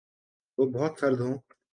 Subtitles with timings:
[0.57, 1.35] جو بہت سرد ہوں